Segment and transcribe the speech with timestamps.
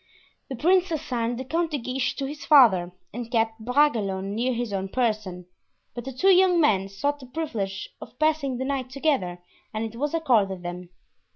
[0.49, 4.73] The prince assigned the Count de Guiche to his father and kept Bragelonne near his
[4.73, 5.45] own person;
[5.93, 9.95] but the two young men sought the privilege of passing the night together and it
[9.99, 10.89] was accorded them.